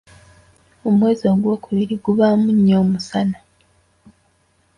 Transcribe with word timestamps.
Omwezi 0.87 1.23
ogwokubiri 1.33 1.95
gubaamu 2.05 2.47
nnyo 2.55 2.75
omusana. 2.83 3.37